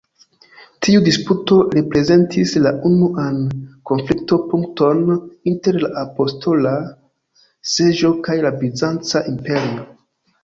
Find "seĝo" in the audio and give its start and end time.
7.75-8.11